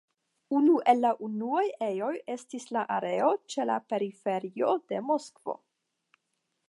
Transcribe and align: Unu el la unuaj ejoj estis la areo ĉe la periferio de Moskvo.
Unu 0.59 0.77
el 0.93 1.01
la 1.05 1.11
unuaj 1.27 1.65
ejoj 1.87 2.09
estis 2.37 2.65
la 2.77 2.83
areo 2.95 3.29
ĉe 3.55 3.67
la 3.73 3.77
periferio 3.95 4.73
de 4.93 5.05
Moskvo. 5.11 5.57